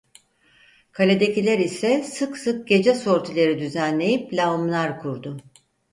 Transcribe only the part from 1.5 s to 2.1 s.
ise